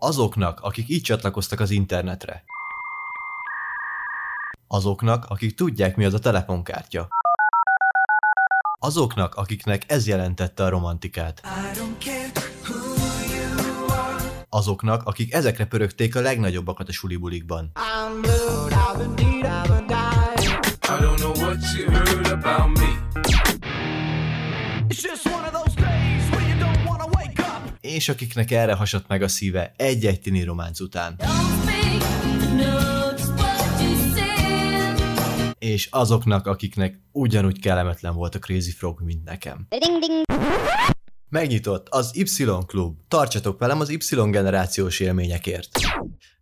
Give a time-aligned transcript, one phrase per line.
[0.00, 2.44] Azoknak, akik így csatlakoztak az internetre.
[4.66, 7.08] Azoknak, akik tudják, mi az a telefonkártya.
[8.80, 11.42] Azoknak, akiknek ez jelentette a romantikát.
[14.48, 17.70] Azoknak, akik ezekre pörögték a legnagyobbakat a sulibulikban.
[20.90, 22.88] I don't know what you heard about me.
[24.88, 25.57] It's just one of
[27.98, 31.16] És akiknek erre hasadt meg a szíve egy-egy tini románc után.
[35.58, 39.66] És azoknak, akiknek ugyanúgy kellemetlen volt a Crazy Frog, mint nekem.
[41.28, 42.98] Megnyitott az Y Klub.
[43.08, 45.68] Tartsatok velem az Y generációs élményekért.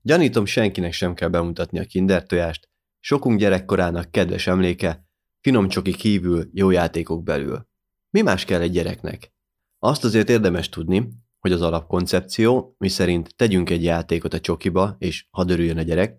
[0.02, 2.68] Gyanítom, senkinek sem kell bemutatni a kinder tojást.
[3.00, 5.06] Sokunk gyerekkorának kedves emléke,
[5.40, 7.68] finom csoki kívül, jó játékok belül.
[8.10, 9.32] Mi más kell egy gyereknek?
[9.78, 15.50] Azt azért érdemes tudni, hogy az alapkoncepció, miszerint tegyünk egy játékot a csokiba, és hadd
[15.50, 16.18] örüljön a gyerek,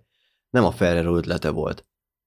[0.50, 1.86] nem a Ferrero ötlete volt.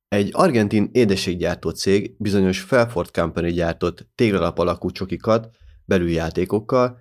[0.08, 6.98] Egy argentin édességgyártó cég bizonyos Felford Company gyártott téglalap alakú csokikat belüljátékokkal,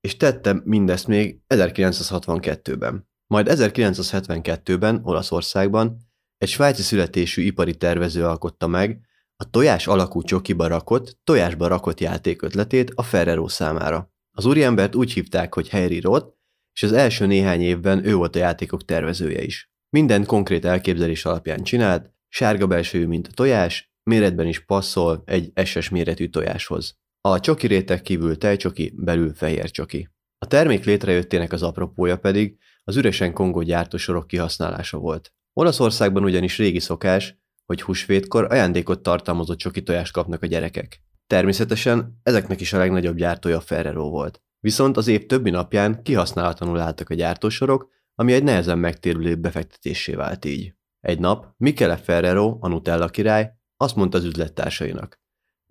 [0.00, 3.08] és tette mindezt még 1962-ben.
[3.26, 5.96] Majd 1972-ben Olaszországban
[6.38, 9.00] egy svájci születésű ipari tervező alkotta meg
[9.36, 14.11] a tojás alakú csokiba rakott, tojásba rakott játék ötletét a Ferrero számára.
[14.36, 16.26] Az úriembert úgy hívták, hogy Harry Roth,
[16.74, 19.70] és az első néhány évben ő volt a játékok tervezője is.
[19.90, 25.88] Minden konkrét elképzelés alapján csinált, sárga belsőjű, mint a tojás, méretben is passzol egy SS
[25.88, 26.98] méretű tojáshoz.
[27.20, 30.08] A csoki réteg kívül tejcsoki, belül fehér csoki.
[30.38, 35.32] A termék létrejöttének az apropója pedig az üresen kongó gyártósorok kihasználása volt.
[35.52, 41.02] Olaszországban ugyanis régi szokás, hogy húsvétkor ajándékot tartalmazó csoki tojást kapnak a gyerekek.
[41.26, 44.42] Természetesen ezeknek is a legnagyobb gyártója Ferrero volt.
[44.60, 50.44] Viszont az év többi napján kihasználatlanul álltak a gyártósorok, ami egy nehezen megtérülő befektetésé vált
[50.44, 50.74] így.
[51.00, 55.20] Egy nap Michele Ferrero, a Nutella király, azt mondta az üzlettársainak.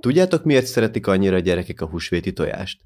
[0.02, 2.82] Tudjátok, miért szeretik annyira a gyerekek a húsvéti tojást?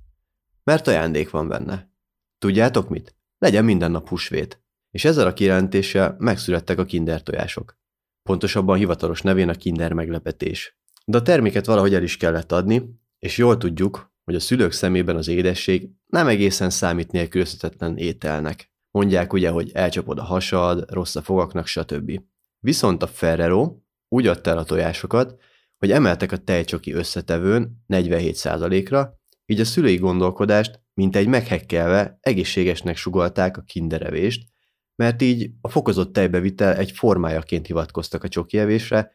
[0.64, 1.90] Mert ajándék van benne.
[2.38, 3.16] Tudjátok mit?
[3.38, 4.64] Legyen minden nap húsvét.
[4.92, 7.78] És ezzel a kijelentéssel megszülettek a kinder tojások.
[8.24, 10.80] Pontosabban hivatalos nevén a kinder meglepetés.
[11.06, 15.16] De a terméket valahogy el is kellett adni, és jól tudjuk, hogy a szülők szemében
[15.16, 18.72] az édesség nem egészen számít nélkülözhetetlen ételnek.
[18.92, 22.22] Mondják ugye, hogy elcsapod a hasad, rossz a fogaknak, stb.
[22.60, 23.78] Viszont a Ferrero
[24.08, 25.42] úgy adta el a tojásokat,
[25.78, 33.58] hogy emeltek a tejcsoki összetevőn 47%-ra, így a szülői gondolkodást, mint egy meghekkelve, egészségesnek sugalták
[33.58, 34.48] a kinderevést,
[34.96, 39.12] mert így a fokozott tejbevitel egy formájaként hivatkoztak a csoki evésre,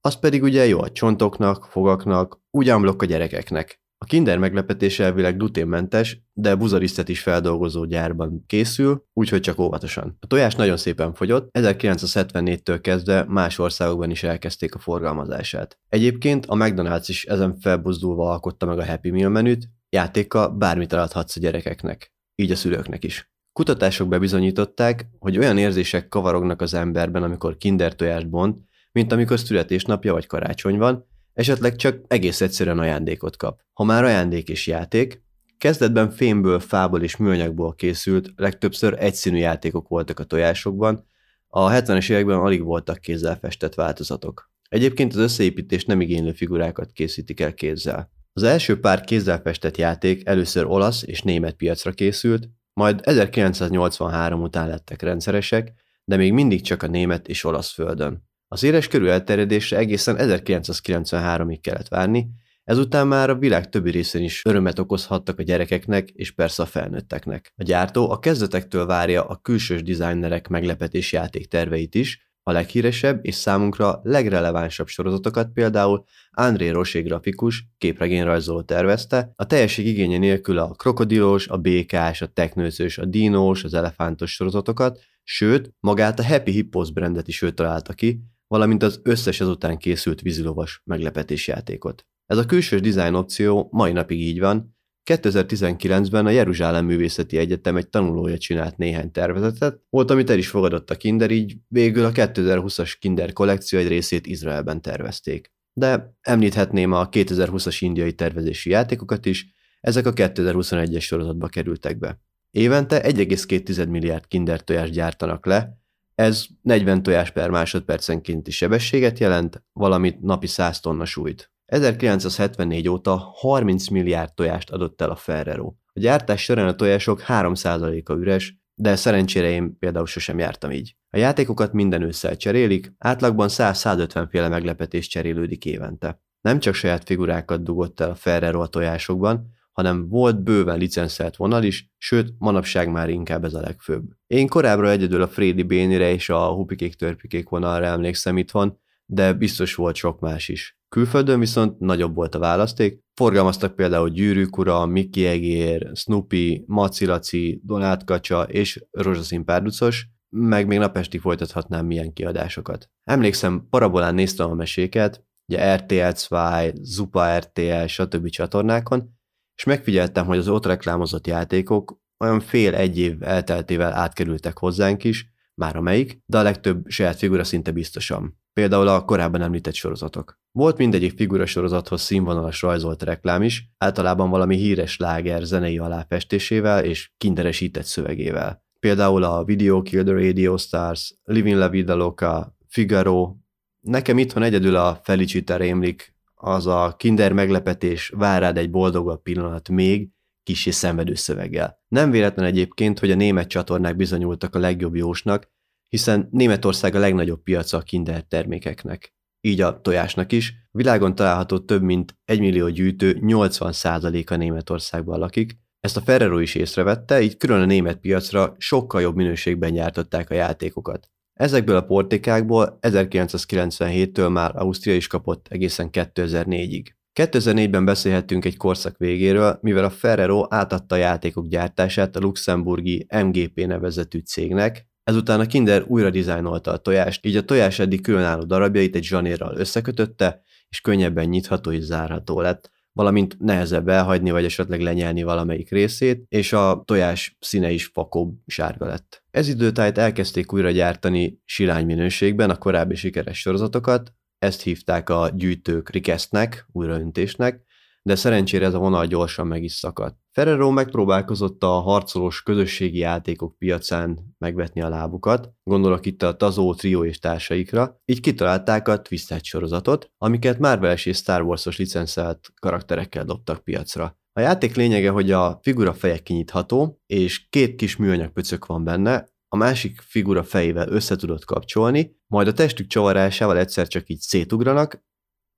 [0.00, 3.80] az pedig ugye jó a csontoknak, fogaknak, úgy a gyerekeknek.
[4.02, 10.16] A kinder meglepetés elvileg gluténmentes, de buzarisztet is feldolgozó gyárban készül, úgyhogy csak óvatosan.
[10.20, 15.78] A tojás nagyon szépen fogyott, 1974-től kezdve más országokban is elkezdték a forgalmazását.
[15.88, 21.36] Egyébként a McDonald's is ezen felbuzdulva alkotta meg a Happy Meal menüt, játékkal bármit eladhatsz
[21.36, 23.32] a gyerekeknek, így a szülőknek is.
[23.52, 30.12] Kutatások bebizonyították, hogy olyan érzések kavarognak az emberben, amikor kinder tojást bont, mint amikor születésnapja
[30.12, 33.60] vagy karácsony van, esetleg csak egész egyszerűen ajándékot kap.
[33.72, 35.22] Ha már ajándék és játék,
[35.58, 41.06] kezdetben fémből, fából és műanyagból készült, legtöbbször egyszínű játékok voltak a tojásokban,
[41.46, 44.50] a 70-es években alig voltak kézzel festett változatok.
[44.68, 48.10] Egyébként az összeépítés nem igénylő figurákat készítik el kézzel.
[48.32, 54.68] Az első pár kézzel festett játék először olasz és német piacra készült, majd 1983 után
[54.68, 55.72] lettek rendszeresek,
[56.04, 58.28] de még mindig csak a német és olasz földön.
[58.52, 62.28] A széles körű elterjedésre egészen 1993-ig kellett várni,
[62.64, 67.52] ezután már a világ többi részén is örömet okozhattak a gyerekeknek és persze a felnőtteknek.
[67.56, 73.34] A gyártó a kezdetektől várja a külsős designerek meglepetés játék terveit is, a leghíresebb és
[73.34, 81.48] számunkra legrelevánsabb sorozatokat például André Rosé grafikus képregényrajzoló tervezte, a teljesség igénye nélkül a krokodilos,
[81.48, 87.28] a békás, a teknőzős, a dinós, az elefántos sorozatokat, sőt, magát a Happy Hippos brandet
[87.28, 88.20] is ő találta ki,
[88.50, 92.06] valamint az összes ezután készült vízilovas meglepetésjátékot.
[92.26, 94.76] Ez a külsős design opció mai napig így van,
[95.10, 100.90] 2019-ben a Jeruzsálem Művészeti Egyetem egy tanulója csinált néhány tervezetet, volt, amit el is fogadott
[100.90, 105.52] a Kinder, így végül a 2020-as Kinder kollekció egy részét Izraelben tervezték.
[105.72, 109.46] De említhetném a 2020-as indiai tervezési játékokat is,
[109.80, 112.20] ezek a 2021-es sorozatba kerültek be.
[112.50, 115.79] Évente 1,2 milliárd Kinder tojást gyártanak le,
[116.20, 121.52] ez 40 tojás per másodpercenkénti sebességet jelent, valamint napi 100 tonna súlyt.
[121.66, 125.66] 1974 óta 30 milliárd tojást adott el a Ferrero.
[125.66, 130.96] A gyártás során a tojások 3%-a üres, de szerencsére én például sosem jártam így.
[131.10, 136.22] A játékokat minden ősszel cserélik, átlagban 100-150 féle meglepetés cserélődik évente.
[136.40, 141.62] Nem csak saját figurákat dugott el a Ferrero a tojásokban, hanem volt bőven licenszelt vonal
[141.62, 144.04] is, sőt, manapság már inkább ez a legfőbb.
[144.26, 149.74] Én korábbra egyedül a Frédi Bénire és a Hupikék Törpikék vonalra emlékszem itthon, de biztos
[149.74, 150.78] volt sok más is.
[150.88, 158.04] Külföldön viszont nagyobb volt a választék, forgalmaztak például Gyűrűk ura, Mickey Egér, Snoopy, Macilaci, Donát
[158.04, 162.90] Kacsa és Rozsaszín párducos, meg még napesti folytathatnám milyen kiadásokat.
[163.04, 168.28] Emlékszem, parabolán néztem a meséket, ugye RTL 2, Zupa RTL, stb.
[168.28, 169.19] csatornákon,
[169.60, 175.76] és megfigyeltem, hogy az ott reklámozott játékok olyan fél-egy év elteltével átkerültek hozzánk is, már
[175.76, 178.38] amelyik, de a legtöbb saját figura szinte biztosan.
[178.52, 180.38] Például a korábban említett sorozatok.
[180.52, 187.12] Volt mindegyik figura sorozathoz színvonalas rajzolt reklám is, általában valami híres láger zenei aláfestésével és
[187.16, 188.64] kinderesített szövegével.
[188.78, 193.36] Például a Video Kill the Radio Stars, Living La Vida Loca, Figaro.
[193.80, 199.68] Nekem itthon egyedül a Felicita rémlik, az a kinder meglepetés, vár rád egy boldogabb pillanat
[199.68, 200.08] még,
[200.42, 201.78] kis szenvedő szöveggel.
[201.88, 205.48] Nem véletlen egyébként, hogy a német csatornák bizonyultak a legjobb jósnak,
[205.88, 209.14] hiszen Németország a legnagyobb piaca a kinder termékeknek.
[209.40, 210.54] Így a tojásnak is.
[210.70, 215.58] Világon található több mint 1 millió gyűjtő 80%-a Németországban lakik.
[215.80, 220.34] Ezt a Ferrero is észrevette, így külön a német piacra sokkal jobb minőségben gyártották a
[220.34, 221.10] játékokat.
[221.40, 226.86] Ezekből a portékákból 1997-től már Ausztria is kapott egészen 2004-ig.
[227.20, 233.66] 2004-ben beszélhettünk egy korszak végéről, mivel a Ferrero átadta a játékok gyártását a luxemburgi MGP
[233.66, 238.94] nevezetű cégnek, ezután a Kinder újra dizájnolta a tojást, így a tojás eddig különálló darabjait
[238.94, 245.22] egy zsanérral összekötötte, és könnyebben nyitható és zárható lett, valamint nehezebb elhagyni, vagy esetleg lenyelni
[245.22, 249.24] valamelyik részét, és a tojás színe is fakóbb sárga lett.
[249.30, 255.90] Ez időtájt elkezdték újra gyártani sirány minőségben a korábbi sikeres sorozatokat, ezt hívták a gyűjtők
[255.90, 257.64] rikesztnek, újraöntésnek,
[258.10, 260.18] de szerencsére ez a vonal gyorsan meg is szakadt.
[260.32, 267.04] Ferrero megpróbálkozott a harcolós közösségi játékok piacán megvetni a lábukat, gondolok itt a Tazó, Trio
[267.04, 273.64] és társaikra, így kitalálták a Twisted sorozatot, amiket Marvel és Star Wars-os licenszelt karakterekkel dobtak
[273.64, 274.18] piacra.
[274.32, 279.28] A játék lényege, hogy a figura feje kinyitható, és két kis műanyag pöcök van benne,
[279.48, 285.04] a másik figura fejével össze tudod kapcsolni, majd a testük csavarásával egyszer csak így szétugranak,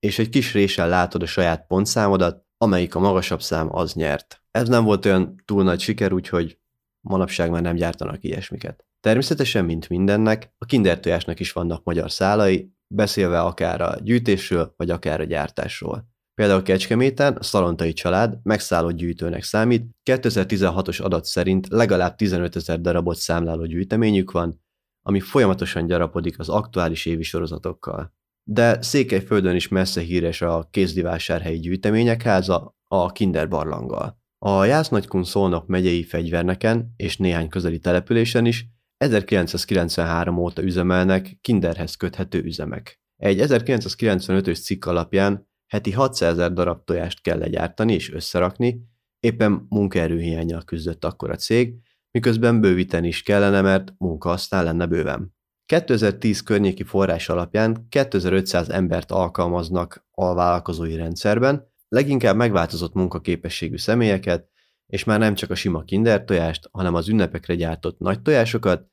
[0.06, 4.42] és egy kis réssel látod a saját pontszámodat, amelyik a magasabb szám az nyert.
[4.50, 6.58] Ez nem volt olyan túl nagy siker, úgyhogy
[7.00, 8.84] manapság már nem gyártanak ilyesmiket.
[9.00, 14.90] Természetesen, mint mindennek, a kinder tojásnak is vannak magyar szálai, beszélve akár a gyűjtésről, vagy
[14.90, 16.08] akár a gyártásról.
[16.34, 23.16] Például Kecskeméten a Szalontai család megszállott gyűjtőnek számít, 2016-os adat szerint legalább 15 ezer darabot
[23.16, 24.62] számláló gyűjteményük van,
[25.02, 28.20] ami folyamatosan gyarapodik az aktuális évi sorozatokkal.
[28.44, 34.20] De Székelyföldön is messze híres a kézdivásárhelyi gyűjtemények háza, a Kinder barlanggal.
[34.38, 38.66] A Jásznagykun Szolnok megyei fegyverneken és néhány közeli településen is
[38.96, 43.00] 1993 óta üzemelnek kinderhez köthető üzemek.
[43.16, 48.82] Egy 1995-ös cikk alapján heti 600 ezer darab tojást kell legyártani és összerakni,
[49.20, 51.74] éppen munkaerőhiányjal küzdött akkor a cég,
[52.10, 55.34] miközben bővíteni is kellene, mert munka aztán lenne bőven.
[55.72, 64.48] 2010 környéki forrás alapján 2500 embert alkalmaznak a vállalkozói rendszerben, leginkább megváltozott munkaképességű személyeket,
[64.86, 68.86] és már nem csak a sima kinder tojást, hanem az ünnepekre gyártott nagy tojásokat,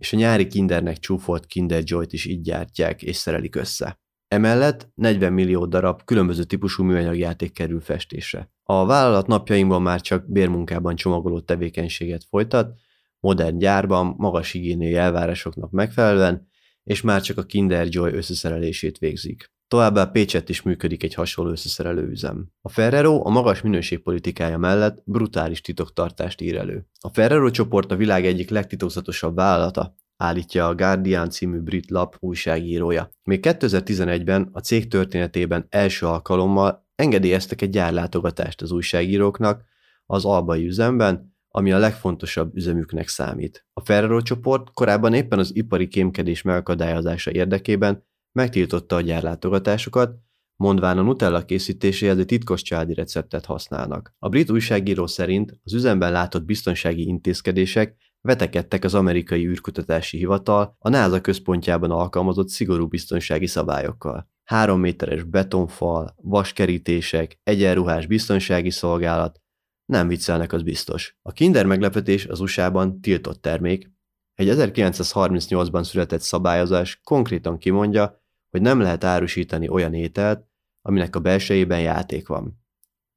[0.00, 4.00] és a nyári kindernek csúfolt Kinder Joy-t is így gyártják és szerelik össze.
[4.28, 8.50] Emellett 40 millió darab különböző típusú műanyagjáték kerül festésre.
[8.62, 12.74] A vállalat napjainkban már csak bérmunkában csomagoló tevékenységet folytat,
[13.22, 16.48] modern gyárban, magas higiéniai elvárásoknak megfelelően,
[16.84, 19.50] és már csak a Kinder Joy összeszerelését végzik.
[19.68, 22.48] Továbbá Pécset is működik egy hasonló összeszerelő üzem.
[22.60, 26.86] A Ferrero a magas minőségpolitikája mellett brutális titoktartást ír elő.
[27.00, 33.10] A Ferrero csoport a világ egyik legtitokzatosabb vállalata, állítja a Guardian című brit lap újságírója.
[33.24, 39.64] Még 2011-ben a cég történetében első alkalommal engedélyeztek egy gyárlátogatást az újságíróknak
[40.06, 43.66] az albai üzemben, ami a legfontosabb üzemüknek számít.
[43.72, 50.18] A Ferrero csoport korábban éppen az ipari kémkedés megakadályozása érdekében megtiltotta a gyárlátogatásokat,
[50.56, 54.14] mondván a Nutella készítéséhez egy titkos családi receptet használnak.
[54.18, 60.88] A brit újságíró szerint az üzemben látott biztonsági intézkedések vetekedtek az amerikai űrkutatási hivatal a
[60.88, 64.30] NASA központjában alkalmazott szigorú biztonsági szabályokkal.
[64.44, 69.41] Három méteres betonfal, vaskerítések, egyenruhás biztonsági szolgálat,
[69.84, 71.16] Nem viccelnek, az biztos.
[71.22, 73.90] A Kinder meglepetés az USA-ban tiltott termék.
[74.34, 80.46] Egy 1938-ban született szabályozás konkrétan kimondja, hogy nem lehet árusítani olyan ételt,
[80.82, 82.60] aminek a belsejében játék van.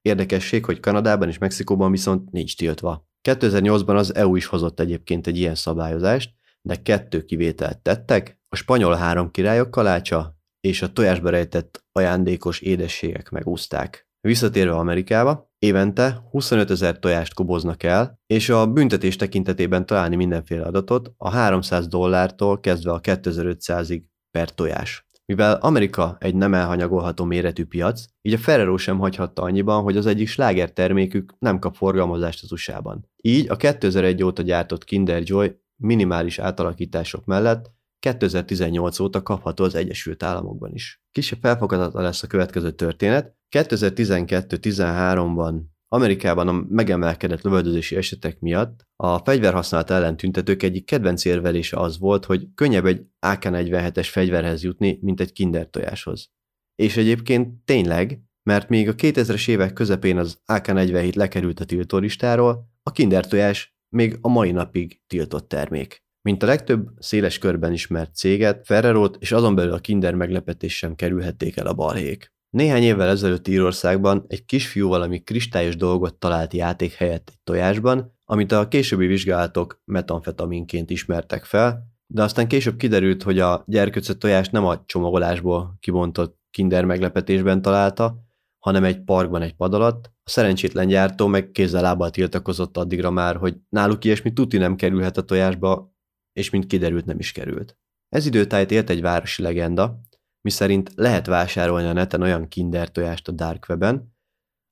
[0.01, 3.07] Érdekesség, hogy Kanadában és Mexikóban viszont nincs tiltva.
[3.29, 8.95] 2008-ban az EU is hozott egyébként egy ilyen szabályozást, de kettő kivételt tettek, a spanyol
[8.95, 14.04] három királyok kalácsa és a tojásba rejtett ajándékos édességek megúzták.
[14.25, 21.13] Visszatérve Amerikába, évente 25 ezer tojást koboznak el, és a büntetés tekintetében találni mindenféle adatot
[21.17, 25.07] a 300 dollártól kezdve a 2500-ig per tojás.
[25.25, 30.05] Mivel Amerika egy nem elhanyagolható méretű piac, így a Ferrero sem hagyhatta annyiban, hogy az
[30.05, 33.09] egyik sláger termékük nem kap forgalmazást az USA-ban.
[33.21, 40.23] Így a 2001 óta gyártott Kinder Joy minimális átalakítások mellett 2018 óta kapható az Egyesült
[40.23, 41.03] Államokban is.
[41.11, 43.34] Kisebb felfogadatlan lesz a következő történet.
[43.51, 51.99] 2012-13-ban Amerikában a megemelkedett lövöldözési esetek miatt a fegyverhasználat ellen tüntetők egyik kedvenc érvelése az
[51.99, 56.29] volt, hogy könnyebb egy AK-47-es fegyverhez jutni, mint egy kinder tojáshoz.
[56.75, 62.91] És egyébként tényleg, mert még a 2000-es évek közepén az AK-47 lekerült a tiltólistáról, a
[62.91, 66.03] kinder tojás még a mai napig tiltott termék.
[66.21, 70.95] Mint a legtöbb széles körben ismert céget, Ferrerot és azon belül a Kinder meglepetés sem
[70.95, 72.33] kerülhették el a balhék.
[72.55, 78.51] Néhány évvel ezelőtt Írországban egy kisfiú valami kristályos dolgot talált játék helyett egy tojásban, amit
[78.51, 84.65] a későbbi vizsgálatok metamfetaminként ismertek fel, de aztán később kiderült, hogy a gyerkőcöt tojást nem
[84.65, 88.15] a csomagolásból kibontott kinder meglepetésben találta,
[88.59, 90.05] hanem egy parkban egy pad alatt.
[90.23, 95.17] A szerencsétlen gyártó meg kézzel lábbal tiltakozott addigra már, hogy náluk ilyesmi tuti nem kerülhet
[95.17, 95.93] a tojásba,
[96.33, 97.77] és mint kiderült nem is került.
[98.09, 99.99] Ez időtájt élt egy városi legenda,
[100.45, 104.13] miszerint lehet vásárolni a neten olyan kinder tojást a Dark Web-en,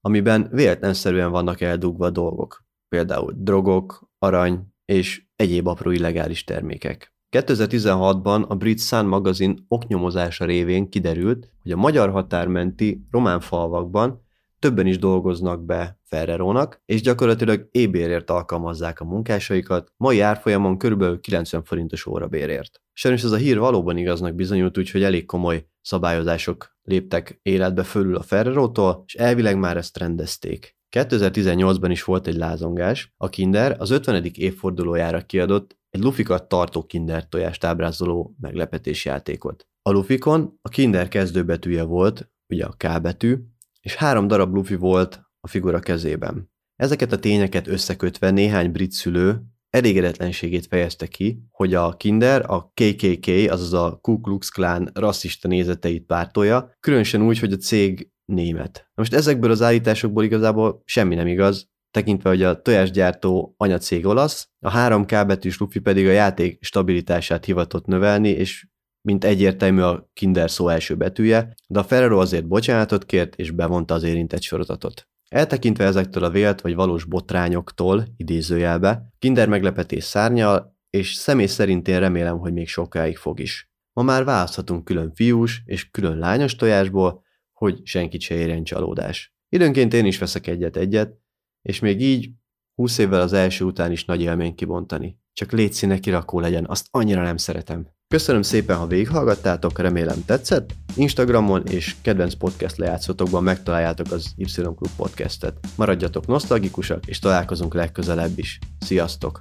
[0.02, 7.14] amiben véletlenszerűen vannak eldugva dolgok, például drogok, arany és egyéb apró illegális termékek.
[7.38, 14.22] 2016-ban a brit Sun magazin oknyomozása révén kiderült, hogy a magyar határmenti román falvakban
[14.60, 21.20] többen is dolgoznak be Ferrerónak, és gyakorlatilag ébérért alkalmazzák a munkásaikat, mai árfolyamon kb.
[21.20, 22.83] 90 forintos órabérért.
[22.94, 28.22] Sajnos ez a hír valóban igaznak bizonyult, úgyhogy elég komoly szabályozások léptek életbe fölül a
[28.22, 30.78] Ferrerótól, és elvileg már ezt rendezték.
[30.98, 33.14] 2018-ban is volt egy lázongás.
[33.18, 34.24] A Kinder az 50.
[34.34, 39.68] évfordulójára kiadott egy lufikat tartó Kinder tojást ábrázoló meglepetésjátékot.
[39.82, 43.38] A lufikon a Kinder kezdőbetűje volt, ugye a K betű,
[43.82, 46.52] és három darab lufi volt a figura kezében.
[46.76, 49.42] Ezeket a tényeket összekötve néhány brit szülő
[49.74, 56.06] elégedetlenségét fejezte ki, hogy a Kinder a KKK, azaz a Ku Klux Klan rasszista nézeteit
[56.06, 58.90] pártolja, különösen úgy, hogy a cég német.
[58.96, 64.72] Most ezekből az állításokból igazából semmi nem igaz, tekintve, hogy a tojásgyártó anyacég olasz, a
[64.72, 68.68] 3K betűs lufi pedig a játék stabilitását hivatott növelni, és
[69.02, 73.94] mint egyértelmű a Kinder szó első betűje, de a Ferrero azért bocsánatot kért és bevonta
[73.94, 75.08] az érintett sorozatot.
[75.34, 82.00] Eltekintve ezektől a vélt vagy valós botrányoktól, idézőjelbe, Kinder meglepetés szárnyal, és személy szerint én
[82.00, 83.72] remélem, hogy még sokáig fog is.
[83.94, 87.24] Ma már választhatunk külön fiús és külön lányos tojásból,
[87.54, 89.36] hogy senkit se érjen csalódás.
[89.50, 91.18] Időnként én is veszek egyet-egyet,
[91.62, 92.30] és még így
[92.76, 95.20] 20 évvel az első után is nagy élmény kibontani.
[95.34, 97.88] Csak létszíne kirakó legyen, azt annyira nem szeretem.
[98.14, 100.74] Köszönöm szépen, ha végighallgattátok, remélem tetszett.
[100.96, 105.60] Instagramon és kedvenc podcast lejátszótokban megtaláljátok az Y Club podcastet.
[105.76, 108.60] Maradjatok nosztalgikusak, és találkozunk legközelebb is.
[108.80, 109.40] Sziasztok!